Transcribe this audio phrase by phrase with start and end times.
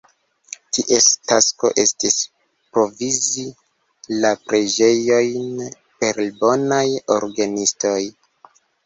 [0.75, 2.15] Ties tasko estis
[2.77, 3.45] provizi
[4.23, 5.61] la preĝejojn
[6.01, 6.83] per bonaj
[7.19, 7.97] orgenistoj.